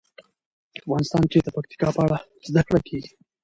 [0.81, 2.17] افغانستان کې د پکتیکا په اړه
[2.47, 3.11] زده کړه کېږي.